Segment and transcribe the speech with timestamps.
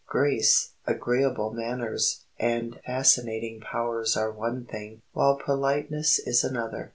[0.07, 6.89] Grace, agreeable manners, and fascinating powers are one thing, while politeness is another.